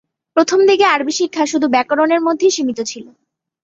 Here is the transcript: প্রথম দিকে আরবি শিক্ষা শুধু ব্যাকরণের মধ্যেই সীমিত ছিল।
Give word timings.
প্রথম 0.35 0.59
দিকে 0.69 0.85
আরবি 0.87 1.13
শিক্ষা 1.19 1.43
শুধু 1.45 1.67
ব্যাকরণের 1.73 2.21
মধ্যেই 2.21 2.55
সীমিত 2.55 2.79
ছিল। 2.91 3.05